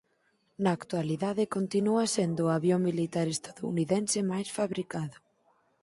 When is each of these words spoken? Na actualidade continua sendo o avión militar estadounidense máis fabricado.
Na 0.63 0.69
actualidade 0.79 1.51
continua 1.55 2.03
sendo 2.15 2.41
o 2.43 2.53
avión 2.57 2.81
militar 2.89 3.27
estadounidense 3.29 4.19
máis 4.31 4.47
fabricado. 4.57 5.17